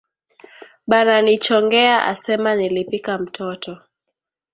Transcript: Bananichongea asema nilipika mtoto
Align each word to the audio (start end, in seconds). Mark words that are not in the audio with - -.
Bananichongea 0.87 2.03
asema 2.05 2.55
nilipika 2.55 3.17
mtoto 3.17 3.77